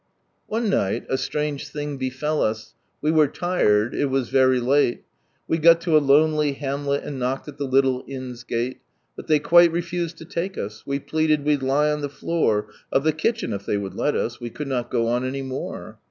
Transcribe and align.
One 0.47 0.67
night 0.67 1.05
a 1.09 1.15
strange 1.19 1.67
thing 1.67 1.97
befell 1.97 2.41
us. 2.41 2.73
We 3.03 3.11
were 3.11 3.27
tired, 3.27 3.93
it 3.93 4.07
was 4.09 4.29
very 4.29 4.59
late. 4.59 5.03
We 5.47 5.59
got 5.59 5.85
lo 5.85 5.95
a 5.95 5.99
lonely 6.01 6.53
hamlet 6.53 7.03
and 7.03 7.19
knocked 7.19 7.47
at 7.47 7.59
the 7.59 7.67
little 7.67 8.03
inn's 8.07 8.43
gale. 8.43 8.73
But 9.15 9.27
ihey 9.27 9.43
quite 9.43 9.71
refused 9.71 10.19
lo 10.19 10.25
lake 10.35 10.57
us. 10.57 10.87
We 10.87 10.97
pleaded 10.97 11.45
wcM 11.45 11.61
lie 11.61 11.91
on 11.91 12.01
the 12.01 12.09
floor 12.09 12.71
Of 12.91 13.03
the 13.03 13.13
kitchen, 13.13 13.53
if 13.53 13.67
they 13.67 13.77
would 13.77 13.93
let 13.93 14.15
us, 14.15 14.39
we 14.39 14.49
could 14.49 14.67
not 14.67 14.89
go 14.89 15.07
on 15.07 15.23
any 15.23 15.43
more. 15.43 15.99